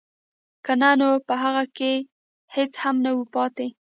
که 0.65 0.73
نه 0.81 0.91
نو 0.99 1.09
په 1.27 1.33
هغه 1.43 1.63
کې 1.77 1.91
هېڅ 2.55 2.71
هم 2.83 2.95
نه 3.05 3.11
وو 3.15 3.25
پاتې 3.35 3.67